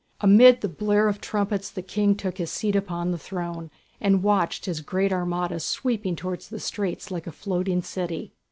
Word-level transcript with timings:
Amid 0.19 0.61
the 0.61 0.67
blare 0.67 1.07
of 1.07 1.21
trumpets 1.21 1.69
the 1.69 1.83
King 1.83 2.15
took 2.15 2.39
his 2.39 2.51
seat 2.51 2.75
upon 2.75 3.11
his 3.11 3.21
throne, 3.21 3.69
and 3.99 4.23
watched 4.23 4.65
his 4.65 4.81
great 4.81 5.13
armada 5.13 5.59
sweeping 5.59 6.15
towards 6.15 6.49
the 6.49 6.59
straits 6.59 7.11
like 7.11 7.27
a 7.27 7.31
floating 7.31 7.83
city. 7.83 8.31